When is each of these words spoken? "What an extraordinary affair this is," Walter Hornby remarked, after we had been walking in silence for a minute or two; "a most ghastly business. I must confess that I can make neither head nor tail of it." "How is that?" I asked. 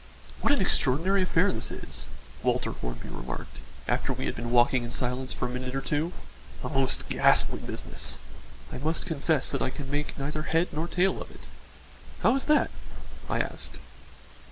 "What 0.41 0.51
an 0.51 0.59
extraordinary 0.59 1.21
affair 1.21 1.51
this 1.51 1.69
is," 1.69 2.09
Walter 2.41 2.71
Hornby 2.71 3.09
remarked, 3.09 3.57
after 3.87 4.11
we 4.11 4.25
had 4.25 4.33
been 4.35 4.49
walking 4.49 4.83
in 4.83 4.89
silence 4.89 5.31
for 5.31 5.45
a 5.45 5.49
minute 5.51 5.75
or 5.75 5.79
two; 5.81 6.11
"a 6.63 6.69
most 6.69 7.07
ghastly 7.07 7.59
business. 7.59 8.17
I 8.73 8.79
must 8.79 9.05
confess 9.05 9.51
that 9.51 9.61
I 9.61 9.69
can 9.69 9.91
make 9.91 10.17
neither 10.17 10.41
head 10.41 10.69
nor 10.71 10.87
tail 10.87 11.21
of 11.21 11.29
it." 11.29 11.41
"How 12.23 12.35
is 12.35 12.45
that?" 12.45 12.71
I 13.29 13.41
asked. 13.41 13.77